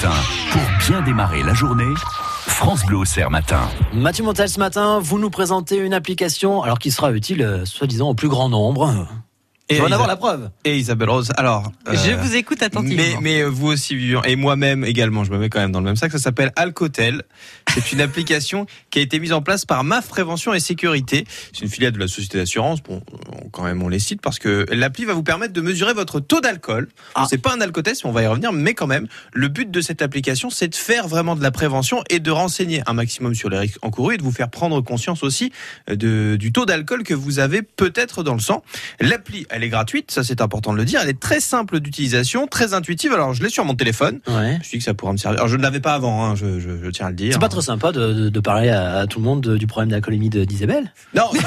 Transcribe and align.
Pour 0.00 0.62
bien 0.86 1.02
démarrer 1.02 1.42
la 1.42 1.54
journée, 1.54 1.94
France 2.46 2.84
Bleu 2.84 2.98
Auxerre 2.98 3.30
matin. 3.30 3.60
Mathieu 3.92 4.24
Montel, 4.24 4.48
ce 4.48 4.58
matin, 4.58 4.98
vous 5.00 5.18
nous 5.18 5.30
présentez 5.30 5.76
une 5.76 5.94
application 5.94 6.62
alors 6.62 6.78
qui 6.78 6.90
sera 6.90 7.12
utile, 7.12 7.42
euh, 7.42 7.64
soi-disant, 7.64 8.10
au 8.10 8.14
plus 8.14 8.28
grand 8.28 8.48
nombre. 8.48 9.06
Et 9.70 9.80
en 9.80 9.90
avoir 9.90 10.06
la 10.06 10.16
preuve. 10.16 10.50
Et 10.66 10.76
Isabelle 10.76 11.08
Rose. 11.08 11.30
Alors, 11.38 11.72
euh, 11.88 11.94
Je 11.94 12.12
vous 12.12 12.36
écoute 12.36 12.62
attentivement. 12.62 13.02
mais, 13.02 13.16
mais 13.22 13.40
euh, 13.42 13.46
vous 13.48 13.68
aussi, 13.68 13.96
Vivian, 13.96 14.22
et 14.22 14.36
moi-même 14.36 14.84
également, 14.84 15.24
je 15.24 15.30
me 15.30 15.38
mets 15.38 15.48
quand 15.48 15.60
même 15.60 15.72
dans 15.72 15.78
le 15.80 15.86
même 15.86 15.96
sac. 15.96 16.12
Ça 16.12 16.18
s'appelle 16.18 16.52
Alcotel. 16.56 17.22
C'est 17.72 17.92
une 17.92 18.00
application 18.02 18.66
qui 18.90 18.98
a 18.98 19.02
été 19.02 19.18
mise 19.18 19.32
en 19.32 19.40
place 19.40 19.64
par 19.64 19.82
MAF 19.82 20.06
Prévention 20.08 20.52
et 20.52 20.60
Sécurité. 20.60 21.26
C'est 21.54 21.62
une 21.62 21.70
filiale 21.70 21.92
de 21.92 21.98
la 21.98 22.08
société 22.08 22.36
d'assurance. 22.36 22.82
Bon, 22.82 23.02
on- 23.32 23.48
quand 23.48 23.62
même, 23.64 23.82
on 23.82 23.88
les 23.88 23.98
cite 24.00 24.20
parce 24.20 24.38
que 24.38 24.66
l'appli 24.70 25.06
va 25.06 25.14
vous 25.14 25.22
permettre 25.22 25.54
de 25.54 25.60
mesurer 25.62 25.94
votre 25.94 26.20
taux 26.20 26.42
d'alcool. 26.42 26.88
Ah. 27.14 27.26
C'est 27.30 27.38
pas 27.38 27.54
un 27.54 27.60
alcotest, 27.62 28.04
mais 28.04 28.10
on 28.10 28.12
va 28.12 28.22
y 28.22 28.26
revenir. 28.26 28.52
Mais 28.52 28.74
quand 28.74 28.86
même, 28.86 29.06
le 29.32 29.48
but 29.48 29.70
de 29.70 29.80
cette 29.80 30.02
application, 30.02 30.50
c'est 30.50 30.68
de 30.68 30.74
faire 30.74 31.08
vraiment 31.08 31.36
de 31.36 31.42
la 31.42 31.50
prévention 31.50 32.02
et 32.10 32.20
de 32.20 32.30
renseigner 32.30 32.82
un 32.86 32.92
maximum 32.92 33.34
sur 33.34 33.48
les 33.48 33.58
risques 33.58 33.78
encourus 33.82 34.14
et 34.16 34.18
de 34.18 34.22
vous 34.22 34.32
faire 34.32 34.50
prendre 34.50 34.78
conscience 34.82 35.22
aussi 35.22 35.52
euh, 35.88 35.96
de, 35.96 36.36
du 36.36 36.52
taux 36.52 36.66
d'alcool 36.66 37.02
que 37.02 37.14
vous 37.14 37.38
avez 37.38 37.62
peut-être 37.62 38.22
dans 38.22 38.34
le 38.34 38.40
sang. 38.40 38.62
L'appli, 39.00 39.46
elle 39.54 39.62
est 39.64 39.68
gratuite, 39.68 40.10
ça 40.10 40.22
c'est 40.24 40.40
important 40.40 40.72
de 40.72 40.78
le 40.78 40.84
dire. 40.84 41.00
Elle 41.02 41.08
est 41.08 41.20
très 41.20 41.40
simple 41.40 41.80
d'utilisation, 41.80 42.46
très 42.46 42.74
intuitive. 42.74 43.12
Alors, 43.12 43.32
je 43.34 43.42
l'ai 43.42 43.48
sur 43.50 43.64
mon 43.64 43.74
téléphone. 43.74 44.20
Ouais. 44.26 44.52
Je 44.54 44.58
me 44.58 44.62
suis 44.64 44.70
dit 44.72 44.78
que 44.78 44.84
ça 44.84 44.94
pourra 44.94 45.12
me 45.12 45.16
servir. 45.16 45.38
Alors, 45.38 45.48
je 45.48 45.56
ne 45.56 45.62
l'avais 45.62 45.80
pas 45.80 45.94
avant, 45.94 46.24
hein, 46.24 46.34
je, 46.34 46.58
je- 46.60 46.82
je 46.84 46.90
tiens 46.90 47.06
à 47.06 47.10
le 47.10 47.16
dire. 47.16 47.32
C'est 47.34 47.38
pas 47.38 47.48
trop 47.48 47.60
sympa 47.60 47.92
de, 47.92 48.12
de- 48.12 48.28
de 48.28 48.40
parler 48.40 48.70
à, 48.70 48.96
à 48.98 49.06
tout 49.06 49.18
le 49.20 49.24
monde 49.24 49.40
de- 49.42 49.56
du 49.56 49.66
problème 49.66 49.90
d'alcoolémie 49.90 50.28
d'Isabelle? 50.30 50.92
Non, 51.14 51.24
oui, 51.32 51.40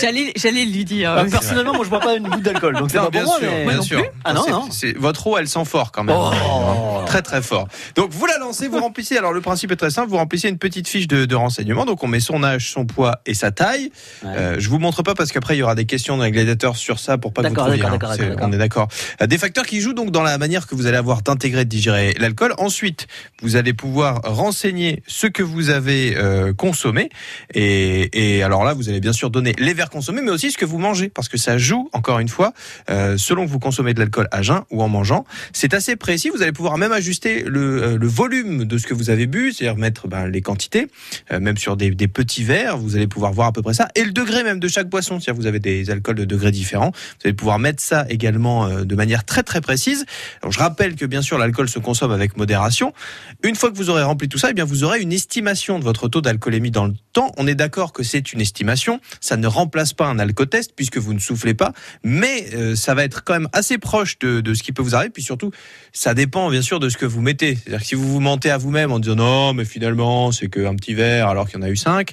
J'allais, 0.00 0.32
j'allais 0.36 0.64
lui 0.64 0.84
dire. 0.84 1.12
Euh, 1.12 1.24
personnellement, 1.24 1.74
moi 1.74 1.84
je 1.84 1.90
bois 1.90 2.00
pas 2.00 2.14
une 2.16 2.28
goutte 2.28 2.42
d'alcool, 2.42 2.74
donc 2.76 2.90
c'est 2.90 2.98
non, 2.98 3.04
pas 3.04 3.10
bien 3.10 3.22
pour 3.24 3.30
moi. 3.32 3.38
sûr, 3.40 3.50
mais- 3.50 3.64
bien 3.64 3.76
non 3.76 3.82
sûr. 3.82 3.98
plus? 4.00 4.08
Ah 4.24 4.32
non, 4.32 4.44
non. 4.48 4.68
votre 4.98 5.26
eau, 5.26 5.38
elle 5.38 5.48
sent 5.48 5.64
fort 5.64 5.92
quand 5.92 6.04
même. 6.04 6.16
Oh. 6.18 6.93
Très 7.14 7.22
très 7.22 7.42
fort. 7.42 7.68
Donc 7.94 8.10
vous 8.10 8.26
la 8.26 8.38
lancez, 8.38 8.66
vous 8.66 8.80
remplissez. 8.80 9.16
Alors 9.16 9.32
le 9.32 9.40
principe 9.40 9.70
est 9.70 9.76
très 9.76 9.90
simple. 9.90 10.08
Vous 10.10 10.16
remplissez 10.16 10.48
une 10.48 10.58
petite 10.58 10.88
fiche 10.88 11.06
de, 11.06 11.26
de 11.26 11.34
renseignement. 11.36 11.84
Donc 11.84 12.02
on 12.02 12.08
met 12.08 12.18
son 12.18 12.42
âge, 12.42 12.70
son 12.72 12.86
poids 12.86 13.20
et 13.24 13.34
sa 13.34 13.52
taille. 13.52 13.92
Ouais. 14.24 14.30
Euh, 14.36 14.56
je 14.58 14.68
vous 14.68 14.80
montre 14.80 15.04
pas 15.04 15.14
parce 15.14 15.30
qu'après 15.30 15.54
il 15.54 15.60
y 15.60 15.62
aura 15.62 15.76
des 15.76 15.84
questions 15.84 16.16
dans 16.16 16.24
les 16.24 16.32
gladiateurs 16.32 16.76
sur 16.76 16.98
ça 16.98 17.16
pour 17.16 17.32
pas 17.32 17.42
que 17.42 17.48
vous 17.50 17.54
trouviez. 17.54 17.78
d'accord, 17.80 18.10
hein. 18.10 18.36
On 18.40 18.52
est 18.52 18.58
d'accord. 18.58 18.88
Euh, 19.22 19.28
Des 19.28 19.38
facteurs 19.38 19.64
qui 19.64 19.80
jouent 19.80 19.92
donc 19.92 20.10
dans 20.10 20.24
la 20.24 20.38
manière 20.38 20.66
que 20.66 20.74
vous 20.74 20.86
allez 20.86 20.96
avoir 20.96 21.22
d'intégrer, 21.22 21.64
de 21.64 21.70
digérer 21.70 22.14
l'alcool. 22.18 22.52
Ensuite, 22.58 23.06
vous 23.42 23.54
allez 23.54 23.74
pouvoir 23.74 24.20
renseigner 24.24 25.04
ce 25.06 25.28
que 25.28 25.44
vous 25.44 25.70
avez 25.70 26.16
euh, 26.16 26.52
consommé. 26.52 27.10
Et, 27.54 28.36
et 28.38 28.42
alors 28.42 28.64
là, 28.64 28.74
vous 28.74 28.88
allez 28.88 29.00
bien 29.00 29.12
sûr 29.12 29.30
donner 29.30 29.54
les 29.58 29.72
verres 29.74 29.90
consommés, 29.90 30.20
mais 30.20 30.32
aussi 30.32 30.50
ce 30.50 30.58
que 30.58 30.64
vous 30.64 30.78
mangez, 30.78 31.10
parce 31.10 31.28
que 31.28 31.36
ça 31.38 31.58
joue 31.58 31.88
encore 31.92 32.18
une 32.18 32.28
fois 32.28 32.52
euh, 32.90 33.16
selon 33.16 33.46
que 33.46 33.50
vous 33.50 33.60
consommez 33.60 33.94
de 33.94 34.00
l'alcool 34.00 34.26
à 34.32 34.42
jeun 34.42 34.62
ou 34.70 34.82
en 34.82 34.88
mangeant. 34.88 35.24
C'est 35.52 35.74
assez 35.74 35.94
précis. 35.94 36.28
Vous 36.34 36.42
allez 36.42 36.52
pouvoir 36.52 36.76
même 36.76 36.90
ajuster 37.04 37.42
le, 37.42 37.82
euh, 37.82 37.98
le 37.98 38.06
volume 38.06 38.64
de 38.64 38.78
ce 38.78 38.86
que 38.86 38.94
vous 38.94 39.10
avez 39.10 39.26
bu, 39.26 39.52
c'est-à-dire 39.52 39.76
mettre 39.76 40.08
ben, 40.08 40.26
les 40.26 40.40
quantités, 40.40 40.86
euh, 41.32 41.38
même 41.38 41.58
sur 41.58 41.76
des, 41.76 41.92
petits 42.08 42.44
verres. 42.44 42.78
Vous 42.78 42.96
allez 42.96 43.06
pouvoir 43.06 43.32
voir 43.32 43.48
à 43.48 43.52
peu 43.52 43.60
près 43.60 43.74
ça, 43.74 43.88
et 43.94 44.04
le 44.04 44.12
degré 44.12 44.42
même 44.42 44.58
de 44.58 44.68
chaque 44.68 44.88
boisson. 44.88 45.20
C'est-à-dire 45.20 45.40
vous 45.40 45.46
avez 45.46 45.58
des 45.58 45.90
alcools 45.90 46.14
de 46.14 46.24
degrés 46.24 46.50
différents. 46.50 46.92
Vous 46.92 47.26
allez 47.26 47.34
pouvoir 47.34 47.58
mettre 47.58 47.82
ça 47.82 48.06
également 48.08 48.66
euh, 48.66 48.84
de 48.84 48.94
manière 48.94 49.24
très 49.24 49.42
très 49.42 49.60
précise. 49.60 50.06
Je 50.48 50.58
rappelle 50.58 50.94
que 50.94 51.04
bien 51.04 51.20
sûr 51.20 51.36
l'alcool 51.36 51.68
se 51.68 51.78
consomme 51.78 52.12
avec 52.12 52.38
modération. 52.38 52.94
Une 53.42 53.54
fois 53.54 53.70
que 53.70 53.76
vous 53.76 53.90
aurez 53.90 54.02
rempli 54.02 54.28
tout 54.28 54.38
ça, 54.38 54.48
eh 54.50 54.54
bien 54.54 54.64
vous 54.64 54.82
aurez 54.84 55.00
une 55.00 55.12
estimation 55.12 55.78
de 55.78 55.84
votre 55.84 56.08
taux 56.08 56.22
d'alcoolémie 56.22 56.70
dans 56.70 56.86
le 56.86 56.94
temps. 57.12 57.32
On 57.36 57.46
est 57.46 57.54
d'accord 57.54 57.92
que 57.92 58.02
c'est 58.02 58.32
une 58.32 58.40
estimation. 58.40 59.00
Ça 59.20 59.36
ne 59.36 59.46
remplace 59.46 59.92
pas 59.92 60.06
un 60.06 60.18
alcotest 60.18 60.72
puisque 60.74 60.96
vous 60.96 61.12
ne 61.12 61.18
soufflez 61.18 61.54
pas, 61.54 61.72
mais 62.02 62.76
ça 62.76 62.94
va 62.94 63.04
être 63.04 63.24
quand 63.24 63.34
même 63.34 63.48
assez 63.52 63.76
proche 63.78 64.18
de, 64.20 64.40
de 64.40 64.54
ce 64.54 64.62
qui 64.62 64.72
peut 64.72 64.82
vous 64.82 64.94
arriver. 64.94 65.10
Puis 65.10 65.22
surtout, 65.22 65.50
ça 65.92 66.14
dépend 66.14 66.50
bien 66.50 66.62
sûr 66.62 66.80
de 66.80 66.88
ce 66.88 66.93
que 66.96 67.06
vous 67.06 67.20
mettez. 67.20 67.56
C'est-à-dire 67.56 67.80
que 67.80 67.86
si 67.86 67.94
vous 67.94 68.10
vous 68.10 68.20
mentez 68.20 68.50
à 68.50 68.58
vous-même 68.58 68.92
en 68.92 68.98
disant 68.98 69.16
non, 69.16 69.54
mais 69.54 69.64
finalement 69.64 70.32
c'est 70.32 70.48
qu'un 70.48 70.74
petit 70.74 70.94
verre 70.94 71.28
alors 71.28 71.48
qu'il 71.48 71.58
y 71.58 71.62
en 71.62 71.66
a 71.66 71.70
eu 71.70 71.76
cinq, 71.76 72.12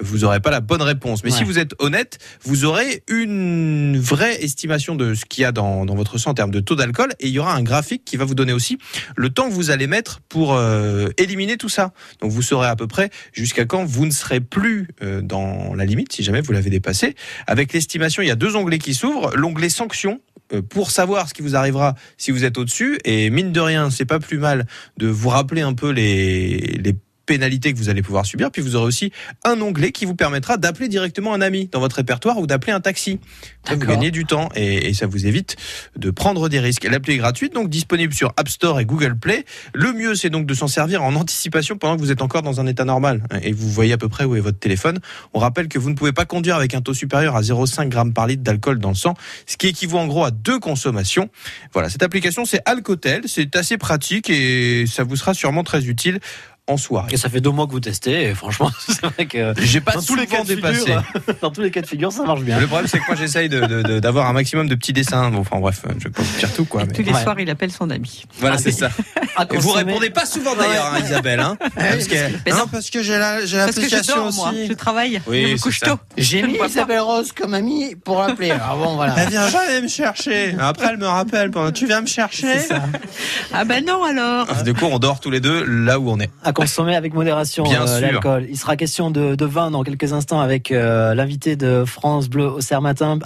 vous 0.00 0.18
n'aurez 0.18 0.40
pas 0.40 0.50
la 0.50 0.60
bonne 0.60 0.82
réponse. 0.82 1.24
Mais 1.24 1.30
si 1.30 1.44
vous 1.44 1.58
êtes 1.58 1.74
honnête, 1.78 2.18
vous 2.42 2.64
aurez 2.64 3.02
une 3.08 3.98
vraie 3.98 4.42
estimation 4.42 4.94
de 4.94 5.14
ce 5.14 5.24
qu'il 5.24 5.42
y 5.42 5.44
a 5.44 5.52
dans, 5.52 5.84
dans 5.84 5.94
votre 5.94 6.18
sang 6.18 6.30
en 6.30 6.34
termes 6.34 6.50
de 6.50 6.60
taux 6.60 6.74
d'alcool 6.74 7.12
et 7.20 7.28
il 7.28 7.32
y 7.32 7.38
aura 7.38 7.54
un 7.54 7.62
graphique 7.62 8.04
qui 8.04 8.16
va 8.16 8.24
vous 8.24 8.34
donner 8.34 8.52
aussi 8.52 8.78
le 9.16 9.30
temps 9.30 9.48
que 9.48 9.54
vous 9.54 9.70
allez 9.70 9.86
mettre 9.86 10.20
pour 10.28 10.54
euh, 10.54 11.08
éliminer 11.18 11.56
tout 11.56 11.68
ça. 11.68 11.92
Donc 12.20 12.32
vous 12.32 12.42
saurez 12.42 12.66
à 12.66 12.76
peu 12.76 12.86
près 12.86 13.10
jusqu'à 13.32 13.64
quand 13.64 13.84
vous 13.84 14.06
ne 14.06 14.10
serez 14.10 14.40
plus 14.40 14.88
euh, 15.02 15.22
dans 15.22 15.74
la 15.74 15.84
limite 15.84 16.12
si 16.12 16.22
jamais 16.22 16.40
vous 16.40 16.52
l'avez 16.52 16.70
dépassé. 16.70 17.14
Avec 17.46 17.72
l'estimation, 17.72 18.22
il 18.22 18.28
y 18.28 18.32
a 18.32 18.36
deux 18.36 18.56
onglets 18.56 18.78
qui 18.78 18.94
s'ouvrent. 18.94 19.34
L'onglet 19.36 19.68
sanctions 19.68 20.20
pour 20.60 20.90
savoir 20.90 21.28
ce 21.28 21.34
qui 21.34 21.42
vous 21.42 21.56
arrivera 21.56 21.94
si 22.16 22.30
vous 22.30 22.44
êtes 22.44 22.58
au-dessus. 22.58 22.98
Et 23.04 23.30
mine 23.30 23.52
de 23.52 23.60
rien, 23.60 23.90
c'est 23.90 24.04
pas 24.04 24.18
plus 24.18 24.38
mal 24.38 24.66
de 24.96 25.06
vous 25.06 25.28
rappeler 25.28 25.62
un 25.62 25.74
peu 25.74 25.90
les, 25.90 26.78
les 26.82 26.96
pénalités 27.26 27.72
que 27.72 27.78
vous 27.78 27.88
allez 27.88 28.02
pouvoir 28.02 28.26
subir. 28.26 28.50
Puis 28.50 28.62
vous 28.62 28.76
aurez 28.76 28.86
aussi 28.86 29.12
un 29.44 29.60
onglet 29.60 29.92
qui 29.92 30.04
vous 30.04 30.14
permettra 30.14 30.56
d'appeler 30.56 30.88
directement 30.88 31.34
un 31.34 31.40
ami 31.40 31.68
dans 31.72 31.80
votre 31.80 31.96
répertoire 31.96 32.38
ou 32.38 32.46
d'appeler 32.46 32.72
un 32.72 32.80
taxi. 32.80 33.20
Ça, 33.66 33.74
vous 33.74 33.86
gagnez 33.86 34.10
du 34.10 34.24
temps 34.24 34.48
et, 34.54 34.88
et 34.88 34.94
ça 34.94 35.06
vous 35.06 35.26
évite 35.26 35.56
de 35.96 36.10
prendre 36.10 36.48
des 36.48 36.60
risques. 36.60 36.84
L'appli 36.84 37.14
est 37.14 37.18
gratuite, 37.18 37.54
donc 37.54 37.68
disponible 37.68 38.12
sur 38.12 38.32
App 38.36 38.48
Store 38.48 38.80
et 38.80 38.84
Google 38.84 39.16
Play. 39.16 39.44
Le 39.72 39.92
mieux, 39.92 40.14
c'est 40.14 40.30
donc 40.30 40.46
de 40.46 40.54
s'en 40.54 40.68
servir 40.68 41.02
en 41.02 41.14
anticipation 41.14 41.78
pendant 41.78 41.96
que 41.96 42.00
vous 42.00 42.10
êtes 42.10 42.22
encore 42.22 42.42
dans 42.42 42.60
un 42.60 42.66
état 42.66 42.84
normal 42.84 43.22
et 43.42 43.52
vous 43.52 43.70
voyez 43.70 43.92
à 43.92 43.98
peu 43.98 44.08
près 44.08 44.24
où 44.24 44.36
est 44.36 44.40
votre 44.40 44.58
téléphone. 44.58 44.98
On 45.32 45.38
rappelle 45.38 45.68
que 45.68 45.78
vous 45.78 45.90
ne 45.90 45.94
pouvez 45.94 46.12
pas 46.12 46.24
conduire 46.24 46.56
avec 46.56 46.74
un 46.74 46.80
taux 46.80 46.94
supérieur 46.94 47.36
à 47.36 47.40
0,5 47.40 47.92
g 47.92 48.12
par 48.12 48.26
litre 48.26 48.42
d'alcool 48.42 48.78
dans 48.78 48.90
le 48.90 48.94
sang, 48.94 49.14
ce 49.46 49.56
qui 49.56 49.68
équivaut 49.68 49.98
en 49.98 50.06
gros 50.06 50.24
à 50.24 50.30
deux 50.30 50.58
consommations. 50.58 51.30
Voilà, 51.72 51.88
cette 51.88 52.02
application, 52.02 52.44
c'est 52.44 52.60
Alcotel. 52.64 53.22
C'est 53.26 53.56
assez 53.56 53.78
pratique 53.78 54.30
et 54.30 54.86
ça 54.86 55.04
vous 55.04 55.16
sera 55.16 55.34
sûrement 55.34 55.64
très 55.64 55.86
utile 55.86 56.20
en 56.66 56.76
soirée. 56.78 57.12
Et 57.12 57.16
ça 57.18 57.28
fait 57.28 57.40
deux 57.42 57.50
mois 57.50 57.66
que 57.66 57.72
vous 57.72 57.80
testez, 57.80 58.22
et 58.30 58.34
franchement, 58.34 58.70
c'est 58.88 59.02
vrai 59.04 59.26
que 59.26 59.52
J'ai 59.60 59.80
pas 59.82 59.92
dans 59.92 60.02
tous 60.02 60.14
les 60.14 60.26
cas 60.26 60.42
de 60.42 60.46
dépassé. 60.54 60.78
figure, 60.80 61.02
dans 61.42 61.50
tous 61.50 61.60
les 61.60 61.70
cas 61.70 61.82
de 61.82 61.86
figure, 61.86 62.10
ça 62.12 62.22
marche 62.24 62.40
bien. 62.40 62.58
Le 62.58 62.66
problème, 62.66 62.88
c'est 62.88 62.98
que 62.98 63.06
moi, 63.06 63.16
j'essaye 63.16 63.48
de- 63.50 63.60
de- 63.66 63.82
de- 63.82 64.00
d'avoir 64.00 64.28
un 64.28 64.32
maximum 64.32 64.66
de 64.68 64.74
petits 64.74 64.92
dessins. 64.94 65.30
Bon, 65.30 65.40
enfin, 65.40 65.58
bref, 65.60 65.82
je 65.98 66.04
vais 66.04 66.10
pas 66.10 66.22
vous 66.22 66.38
dire 66.38 66.52
tout, 66.54 66.64
quoi. 66.64 66.84
mais- 66.86 66.92
Tous 66.92 67.02
les 67.02 67.12
Ouais. 67.12 67.22
soirs, 67.22 67.38
il 67.38 67.50
appelle 67.50 67.70
son 67.70 67.90
ami. 67.90 68.24
Voilà, 68.38 68.56
Ah, 68.58 68.62
c'est 68.62 68.70
ça. 68.72 68.90
Et 69.52 69.56
vous 69.58 69.72
répondez 69.72 70.10
pas 70.10 70.24
souvent 70.26 70.54
d'ailleurs, 70.54 70.92
hein, 70.94 71.00
Isabelle. 71.04 71.40
Hein, 71.40 71.56
parce 71.76 72.06
que, 72.06 72.14
hein, 72.14 72.30
non. 72.56 72.66
parce 72.70 72.88
que 72.88 73.02
j'ai 73.02 73.18
la, 73.18 73.44
j'ai 73.44 73.56
Parce 73.58 73.72
que 73.72 73.82
je 73.82 73.86
l'application 73.90 74.16
dors, 74.16 74.26
aussi. 74.28 74.38
moi. 74.38 74.52
Je 74.68 74.72
travaille. 74.74 75.20
Oui, 75.26 75.42
je 75.42 75.48
me 75.52 75.56
c'est 75.56 75.62
couche 75.62 75.80
ça. 75.80 75.86
tôt. 75.86 75.98
J'ai 76.16 76.42
mis. 76.44 76.56
Isabelle 76.64 77.00
Rose 77.00 77.32
comme 77.32 77.52
amie 77.52 77.94
pour 77.96 78.20
l'appeler. 78.20 78.52
Ah 78.52 78.74
bon, 78.76 78.94
voilà. 78.94 79.14
Elle 79.18 79.28
vient 79.28 79.48
jamais 79.48 79.82
me 79.82 79.88
chercher. 79.88 80.54
Après, 80.58 80.86
elle 80.90 80.98
me 80.98 81.06
rappelle. 81.06 81.50
pendant, 81.50 81.72
Tu 81.72 81.86
viens 81.86 82.00
me 82.00 82.06
chercher. 82.06 82.56
Ah 83.52 83.64
ben 83.64 83.84
non 83.84 84.02
alors. 84.04 84.62
Du 84.62 84.72
coup, 84.74 84.86
on 84.86 84.98
dort 84.98 85.20
tous 85.20 85.30
les 85.30 85.40
deux 85.40 85.64
là 85.64 85.98
où 85.98 86.08
on 86.10 86.18
est. 86.20 86.30
À 86.42 86.52
consommer 86.54 86.96
avec 86.96 87.12
modération 87.12 87.64
euh, 87.66 88.00
l'alcool. 88.00 88.46
Il 88.48 88.56
sera 88.56 88.76
question 88.76 89.10
de, 89.10 89.34
de 89.34 89.44
vin 89.44 89.70
dans 89.70 89.82
quelques 89.82 90.12
instants 90.12 90.40
avec 90.40 90.70
euh, 90.70 91.14
l'invité 91.14 91.56
de 91.56 91.84
France 91.84 92.28
Bleu 92.28 92.46
au 92.46 92.60
Serre 92.60 92.80
Matin. 92.80 93.18